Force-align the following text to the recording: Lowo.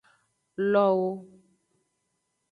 Lowo. 0.71 1.09